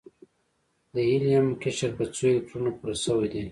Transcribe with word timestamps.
د 0.93 0.95
هیلیم 1.09 1.47
قشر 1.61 1.91
په 1.97 2.03
څو 2.15 2.23
الکترونونو 2.29 2.71
پوره 2.77 2.95
شوی 3.03 3.27
دی؟ 3.33 3.43